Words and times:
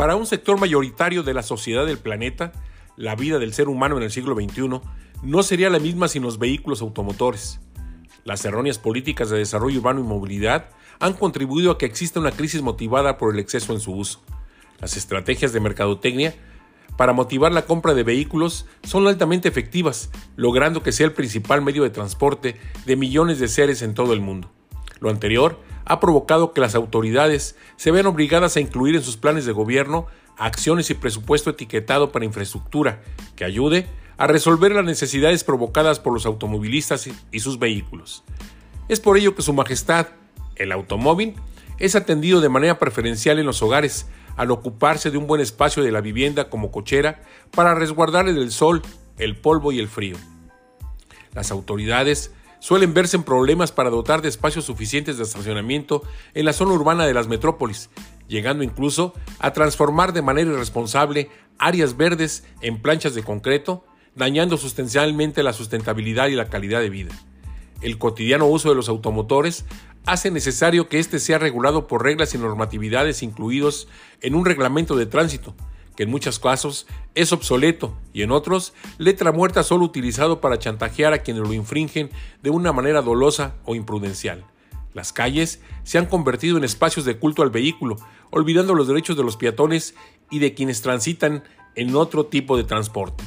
Para 0.00 0.16
un 0.16 0.24
sector 0.24 0.58
mayoritario 0.58 1.22
de 1.22 1.34
la 1.34 1.42
sociedad 1.42 1.84
del 1.84 1.98
planeta, 1.98 2.52
la 2.96 3.16
vida 3.16 3.38
del 3.38 3.52
ser 3.52 3.68
humano 3.68 3.98
en 3.98 4.02
el 4.02 4.10
siglo 4.10 4.34
XXI 4.34 4.80
no 5.22 5.42
sería 5.42 5.68
la 5.68 5.78
misma 5.78 6.08
sin 6.08 6.22
los 6.22 6.38
vehículos 6.38 6.80
automotores. 6.80 7.60
Las 8.24 8.42
erróneas 8.46 8.78
políticas 8.78 9.28
de 9.28 9.36
desarrollo 9.36 9.80
urbano 9.80 10.00
y 10.00 10.04
movilidad 10.04 10.70
han 11.00 11.12
contribuido 11.12 11.70
a 11.70 11.76
que 11.76 11.84
exista 11.84 12.18
una 12.18 12.30
crisis 12.30 12.62
motivada 12.62 13.18
por 13.18 13.34
el 13.34 13.40
exceso 13.40 13.74
en 13.74 13.80
su 13.80 13.92
uso. 13.92 14.22
Las 14.78 14.96
estrategias 14.96 15.52
de 15.52 15.60
mercadotecnia 15.60 16.34
para 16.96 17.12
motivar 17.12 17.52
la 17.52 17.66
compra 17.66 17.92
de 17.92 18.02
vehículos 18.02 18.64
son 18.82 19.06
altamente 19.06 19.50
efectivas, 19.50 20.08
logrando 20.34 20.82
que 20.82 20.92
sea 20.92 21.04
el 21.04 21.12
principal 21.12 21.60
medio 21.60 21.82
de 21.82 21.90
transporte 21.90 22.56
de 22.86 22.96
millones 22.96 23.38
de 23.38 23.48
seres 23.48 23.82
en 23.82 23.92
todo 23.92 24.14
el 24.14 24.22
mundo. 24.22 24.50
Lo 24.98 25.10
anterior 25.10 25.60
ha 25.90 25.98
provocado 25.98 26.52
que 26.52 26.60
las 26.60 26.76
autoridades 26.76 27.56
se 27.74 27.90
vean 27.90 28.06
obligadas 28.06 28.56
a 28.56 28.60
incluir 28.60 28.94
en 28.94 29.02
sus 29.02 29.16
planes 29.16 29.44
de 29.44 29.50
gobierno 29.50 30.06
acciones 30.38 30.88
y 30.88 30.94
presupuesto 30.94 31.50
etiquetado 31.50 32.12
para 32.12 32.24
infraestructura 32.24 33.02
que 33.34 33.44
ayude 33.44 33.88
a 34.16 34.28
resolver 34.28 34.70
las 34.70 34.84
necesidades 34.84 35.42
provocadas 35.42 35.98
por 35.98 36.12
los 36.12 36.26
automovilistas 36.26 37.08
y 37.32 37.40
sus 37.40 37.58
vehículos. 37.58 38.22
Es 38.86 39.00
por 39.00 39.16
ello 39.16 39.34
que 39.34 39.42
Su 39.42 39.52
Majestad, 39.52 40.06
el 40.54 40.70
automóvil, 40.70 41.34
es 41.80 41.96
atendido 41.96 42.40
de 42.40 42.48
manera 42.48 42.78
preferencial 42.78 43.40
en 43.40 43.46
los 43.46 43.60
hogares, 43.60 44.06
al 44.36 44.52
ocuparse 44.52 45.10
de 45.10 45.18
un 45.18 45.26
buen 45.26 45.40
espacio 45.40 45.82
de 45.82 45.90
la 45.90 46.00
vivienda 46.00 46.50
como 46.50 46.70
cochera 46.70 47.20
para 47.50 47.74
resguardarle 47.74 48.32
del 48.32 48.52
sol, 48.52 48.82
el 49.18 49.36
polvo 49.36 49.72
y 49.72 49.80
el 49.80 49.88
frío. 49.88 50.16
Las 51.34 51.50
autoridades 51.50 52.32
suelen 52.60 52.94
verse 52.94 53.16
en 53.16 53.24
problemas 53.24 53.72
para 53.72 53.90
dotar 53.90 54.22
de 54.22 54.28
espacios 54.28 54.66
suficientes 54.66 55.16
de 55.16 55.24
estacionamiento 55.24 56.02
en 56.34 56.44
la 56.44 56.52
zona 56.52 56.72
urbana 56.72 57.06
de 57.06 57.14
las 57.14 57.26
metrópolis, 57.26 57.90
llegando 58.28 58.62
incluso 58.62 59.12
a 59.40 59.52
transformar 59.52 60.12
de 60.12 60.22
manera 60.22 60.52
irresponsable 60.52 61.28
áreas 61.58 61.96
verdes 61.96 62.44
en 62.62 62.80
planchas 62.80 63.14
de 63.14 63.24
concreto 63.24 63.84
dañando 64.14 64.56
sustancialmente 64.56 65.42
la 65.42 65.52
sustentabilidad 65.52 66.28
y 66.28 66.34
la 66.34 66.48
calidad 66.48 66.80
de 66.80 66.90
vida. 66.90 67.12
El 67.80 67.98
cotidiano 67.98 68.46
uso 68.46 68.68
de 68.68 68.74
los 68.74 68.88
automotores 68.88 69.64
hace 70.06 70.30
necesario 70.30 70.88
que 70.88 70.98
éste 70.98 71.18
sea 71.18 71.38
regulado 71.38 71.86
por 71.86 72.02
reglas 72.02 72.34
y 72.34 72.38
normatividades 72.38 73.22
incluidos 73.22 73.88
en 74.20 74.34
un 74.34 74.44
reglamento 74.44 74.96
de 74.96 75.06
tránsito, 75.06 75.54
que 76.00 76.04
en 76.04 76.10
muchos 76.10 76.38
casos 76.38 76.86
es 77.14 77.30
obsoleto 77.30 77.94
y 78.14 78.22
en 78.22 78.30
otros 78.30 78.72
letra 78.96 79.32
muerta 79.32 79.62
solo 79.62 79.84
utilizado 79.84 80.40
para 80.40 80.58
chantajear 80.58 81.12
a 81.12 81.18
quienes 81.18 81.42
lo 81.46 81.52
infringen 81.52 82.08
de 82.42 82.48
una 82.48 82.72
manera 82.72 83.02
dolosa 83.02 83.56
o 83.66 83.74
imprudencial. 83.74 84.46
Las 84.94 85.12
calles 85.12 85.60
se 85.82 85.98
han 85.98 86.06
convertido 86.06 86.56
en 86.56 86.64
espacios 86.64 87.04
de 87.04 87.18
culto 87.18 87.42
al 87.42 87.50
vehículo, 87.50 87.96
olvidando 88.30 88.74
los 88.74 88.88
derechos 88.88 89.14
de 89.18 89.24
los 89.24 89.36
peatones 89.36 89.94
y 90.30 90.38
de 90.38 90.54
quienes 90.54 90.80
transitan 90.80 91.44
en 91.74 91.94
otro 91.94 92.24
tipo 92.24 92.56
de 92.56 92.64
transporte. 92.64 93.22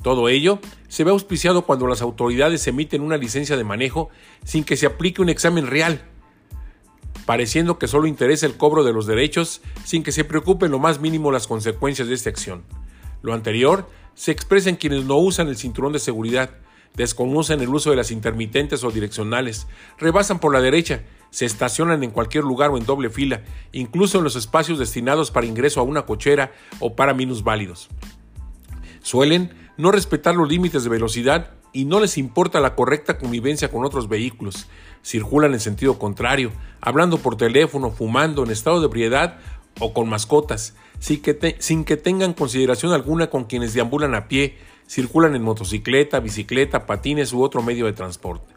Todo 0.00 0.28
ello 0.28 0.60
se 0.86 1.02
ve 1.02 1.10
auspiciado 1.10 1.62
cuando 1.62 1.88
las 1.88 2.00
autoridades 2.00 2.64
emiten 2.68 3.02
una 3.02 3.16
licencia 3.16 3.56
de 3.56 3.64
manejo 3.64 4.08
sin 4.44 4.62
que 4.62 4.76
se 4.76 4.86
aplique 4.86 5.20
un 5.20 5.30
examen 5.30 5.66
real, 5.66 6.04
pareciendo 7.26 7.78
que 7.78 7.88
solo 7.88 8.06
interesa 8.06 8.46
el 8.46 8.56
cobro 8.56 8.84
de 8.84 8.92
los 8.92 9.06
derechos 9.06 9.62
sin 9.84 10.02
que 10.02 10.12
se 10.12 10.24
preocupen 10.24 10.70
lo 10.70 10.78
más 10.78 11.00
mínimo 11.00 11.32
las 11.32 11.46
consecuencias 11.46 12.08
de 12.08 12.14
esta 12.14 12.30
acción. 12.30 12.64
Lo 13.22 13.34
anterior 13.34 13.88
se 14.14 14.32
expresa 14.32 14.68
en 14.68 14.76
quienes 14.76 15.04
no 15.04 15.16
usan 15.16 15.48
el 15.48 15.56
cinturón 15.56 15.92
de 15.92 15.98
seguridad, 15.98 16.50
desconocen 16.94 17.60
el 17.60 17.68
uso 17.68 17.90
de 17.90 17.96
las 17.96 18.10
intermitentes 18.10 18.84
o 18.84 18.90
direccionales, 18.90 19.66
rebasan 19.98 20.38
por 20.38 20.52
la 20.52 20.60
derecha, 20.60 21.02
se 21.30 21.46
estacionan 21.46 22.04
en 22.04 22.10
cualquier 22.10 22.44
lugar 22.44 22.70
o 22.70 22.78
en 22.78 22.86
doble 22.86 23.10
fila, 23.10 23.42
incluso 23.72 24.18
en 24.18 24.24
los 24.24 24.36
espacios 24.36 24.78
destinados 24.78 25.30
para 25.30 25.46
ingreso 25.46 25.80
a 25.80 25.84
una 25.84 26.06
cochera 26.06 26.52
o 26.78 26.94
para 26.94 27.14
minusválidos. 27.14 27.88
Suelen 29.02 29.52
no 29.76 29.90
respetar 29.90 30.36
los 30.36 30.48
límites 30.48 30.84
de 30.84 30.90
velocidad 30.90 31.54
y 31.74 31.84
no 31.84 32.00
les 32.00 32.16
importa 32.16 32.60
la 32.60 32.74
correcta 32.76 33.18
convivencia 33.18 33.70
con 33.70 33.84
otros 33.84 34.08
vehículos. 34.08 34.68
Circulan 35.02 35.52
en 35.52 35.60
sentido 35.60 35.98
contrario, 35.98 36.52
hablando 36.80 37.18
por 37.18 37.36
teléfono, 37.36 37.90
fumando, 37.90 38.44
en 38.44 38.50
estado 38.50 38.80
de 38.80 38.86
ebriedad 38.86 39.38
o 39.80 39.92
con 39.92 40.08
mascotas, 40.08 40.76
sin 41.00 41.20
que, 41.20 41.96
tengan 41.96 42.32
consideración 42.32 42.92
alguna 42.92 43.28
con 43.28 43.44
quienes 43.44 43.74
deambulan 43.74 44.14
a 44.14 44.28
pie, 44.28 44.56
circulan 44.86 45.34
en 45.34 45.42
motocicleta, 45.42 46.20
bicicleta, 46.20 46.86
patines 46.86 47.32
u 47.32 47.42
otro 47.42 47.60
medio 47.60 47.86
de 47.86 47.92
transporte. 47.92 48.54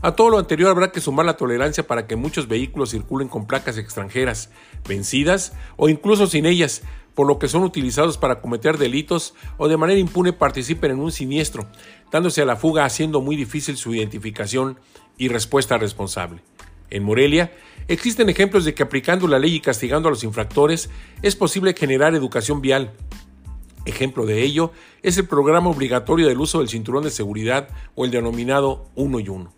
A 0.00 0.12
todo 0.12 0.30
lo 0.30 0.38
anterior 0.38 0.70
habrá 0.70 0.90
que 0.90 1.00
sumar 1.00 1.26
la 1.26 1.36
tolerancia 1.36 1.86
para 1.86 2.06
que 2.06 2.16
muchos 2.16 2.48
vehículos 2.48 2.92
circulen 2.92 3.28
con 3.28 3.46
placas 3.46 3.76
extranjeras, 3.76 4.50
vencidas 4.88 5.52
o 5.76 5.90
incluso 5.90 6.28
sin 6.28 6.46
ellas, 6.46 6.82
por 7.18 7.26
lo 7.26 7.40
que 7.40 7.48
son 7.48 7.64
utilizados 7.64 8.16
para 8.16 8.40
cometer 8.40 8.78
delitos 8.78 9.34
o 9.56 9.66
de 9.66 9.76
manera 9.76 9.98
impune 9.98 10.32
participen 10.32 10.92
en 10.92 11.00
un 11.00 11.10
siniestro, 11.10 11.66
dándose 12.12 12.42
a 12.42 12.44
la 12.44 12.54
fuga 12.54 12.84
haciendo 12.84 13.20
muy 13.20 13.34
difícil 13.34 13.76
su 13.76 13.92
identificación 13.92 14.78
y 15.16 15.26
respuesta 15.26 15.78
responsable. 15.78 16.42
En 16.90 17.02
Morelia, 17.02 17.52
existen 17.88 18.28
ejemplos 18.28 18.64
de 18.64 18.72
que 18.72 18.84
aplicando 18.84 19.26
la 19.26 19.40
ley 19.40 19.56
y 19.56 19.60
castigando 19.60 20.06
a 20.06 20.12
los 20.12 20.22
infractores 20.22 20.90
es 21.20 21.34
posible 21.34 21.74
generar 21.76 22.14
educación 22.14 22.60
vial. 22.60 22.92
Ejemplo 23.84 24.24
de 24.24 24.44
ello 24.44 24.70
es 25.02 25.18
el 25.18 25.26
programa 25.26 25.70
obligatorio 25.70 26.28
del 26.28 26.38
uso 26.38 26.60
del 26.60 26.68
cinturón 26.68 27.02
de 27.02 27.10
seguridad 27.10 27.68
o 27.96 28.04
el 28.04 28.12
denominado 28.12 28.86
uno 28.94 29.18
y 29.18 29.28
uno. 29.28 29.52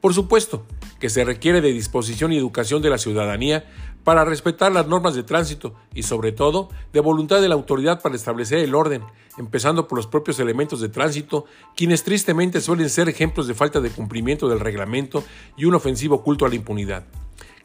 Por 0.00 0.12
supuesto 0.12 0.66
que 0.98 1.08
se 1.08 1.24
requiere 1.24 1.60
de 1.60 1.72
disposición 1.72 2.32
y 2.32 2.36
educación 2.36 2.82
de 2.82 2.90
la 2.90 2.98
ciudadanía 2.98 3.64
para 4.06 4.24
respetar 4.24 4.70
las 4.70 4.86
normas 4.86 5.16
de 5.16 5.24
tránsito 5.24 5.74
y 5.92 6.04
sobre 6.04 6.30
todo 6.30 6.68
de 6.92 7.00
voluntad 7.00 7.40
de 7.40 7.48
la 7.48 7.56
autoridad 7.56 8.00
para 8.00 8.14
establecer 8.14 8.60
el 8.60 8.76
orden, 8.76 9.02
empezando 9.36 9.88
por 9.88 9.98
los 9.98 10.06
propios 10.06 10.38
elementos 10.38 10.80
de 10.80 10.88
tránsito, 10.88 11.46
quienes 11.74 12.04
tristemente 12.04 12.60
suelen 12.60 12.88
ser 12.88 13.08
ejemplos 13.08 13.48
de 13.48 13.54
falta 13.54 13.80
de 13.80 13.90
cumplimiento 13.90 14.48
del 14.48 14.60
reglamento 14.60 15.24
y 15.56 15.64
un 15.64 15.74
ofensivo 15.74 16.22
culto 16.22 16.46
a 16.46 16.48
la 16.48 16.54
impunidad. 16.54 17.04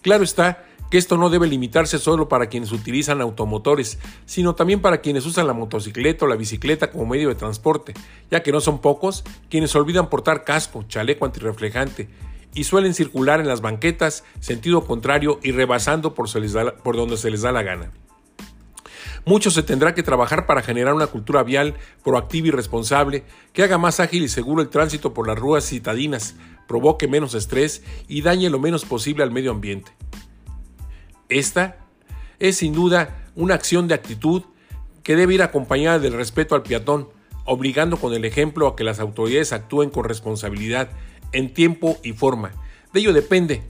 Claro 0.01 0.23
está 0.23 0.65
que 0.89 0.97
esto 0.97 1.15
no 1.15 1.29
debe 1.29 1.45
limitarse 1.45 1.99
solo 1.99 2.27
para 2.27 2.47
quienes 2.47 2.71
utilizan 2.71 3.21
automotores, 3.21 3.99
sino 4.25 4.55
también 4.55 4.81
para 4.81 4.99
quienes 4.99 5.27
usan 5.27 5.45
la 5.45 5.53
motocicleta 5.53 6.25
o 6.25 6.27
la 6.27 6.37
bicicleta 6.37 6.89
como 6.89 7.05
medio 7.05 7.29
de 7.29 7.35
transporte, 7.35 7.93
ya 8.31 8.41
que 8.41 8.51
no 8.51 8.61
son 8.61 8.81
pocos 8.81 9.23
quienes 9.47 9.75
olvidan 9.75 10.09
portar 10.09 10.43
casco, 10.43 10.85
chaleco 10.87 11.23
antirreflejante, 11.23 12.09
y 12.53 12.65
suelen 12.65 12.93
circular 12.93 13.39
en 13.39 13.47
las 13.47 13.61
banquetas 13.61 14.23
sentido 14.39 14.85
contrario 14.85 15.39
y 15.41 15.51
rebasando 15.51 16.13
por, 16.13 16.27
donde 16.95 17.17
se 17.17 17.31
les 17.31 17.41
da 17.41 17.51
la 17.51 17.63
gana. 17.63 17.91
Mucho 19.25 19.51
se 19.51 19.61
tendrá 19.61 19.93
que 19.93 20.03
trabajar 20.03 20.47
para 20.47 20.63
generar 20.63 20.93
una 20.95 21.07
cultura 21.07 21.43
vial 21.43 21.75
proactiva 22.03 22.47
y 22.47 22.51
responsable 22.51 23.23
que 23.53 23.63
haga 23.63 23.77
más 23.77 23.99
ágil 23.99 24.23
y 24.23 24.29
seguro 24.29 24.61
el 24.61 24.69
tránsito 24.69 25.13
por 25.13 25.27
las 25.27 25.37
ruas 25.37 25.65
citadinas, 25.65 26.35
provoque 26.67 27.07
menos 27.07 27.35
estrés 27.35 27.83
y 28.07 28.21
dañe 28.23 28.49
lo 28.49 28.59
menos 28.59 28.83
posible 28.83 29.23
al 29.23 29.31
medio 29.31 29.51
ambiente. 29.51 29.91
Esta 31.29 31.77
es 32.39 32.57
sin 32.57 32.73
duda 32.73 33.27
una 33.35 33.53
acción 33.53 33.87
de 33.87 33.93
actitud 33.93 34.43
que 35.03 35.15
debe 35.15 35.35
ir 35.35 35.43
acompañada 35.43 35.99
del 35.99 36.13
respeto 36.13 36.55
al 36.55 36.63
peatón, 36.63 37.09
obligando 37.45 37.97
con 37.97 38.13
el 38.13 38.25
ejemplo 38.25 38.67
a 38.67 38.75
que 38.75 38.83
las 38.83 38.99
autoridades 38.99 39.53
actúen 39.53 39.91
con 39.91 40.03
responsabilidad 40.03 40.89
en 41.31 41.53
tiempo 41.53 41.97
y 42.03 42.13
forma. 42.13 42.51
De 42.93 42.99
ello 42.99 43.13
depende, 43.13 43.63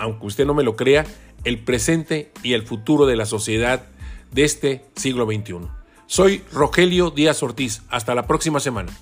aunque 0.00 0.26
usted 0.26 0.46
no 0.46 0.54
me 0.54 0.64
lo 0.64 0.76
crea, 0.76 1.06
el 1.44 1.58
presente 1.58 2.32
y 2.42 2.54
el 2.54 2.62
futuro 2.62 3.06
de 3.06 3.16
la 3.16 3.26
sociedad 3.26 3.86
de 4.32 4.44
este 4.44 4.84
siglo 4.96 5.26
XXI. 5.26 5.68
Soy 6.06 6.42
Rogelio 6.52 7.10
Díaz 7.10 7.42
Ortiz. 7.42 7.82
Hasta 7.88 8.14
la 8.14 8.26
próxima 8.26 8.60
semana. 8.60 8.92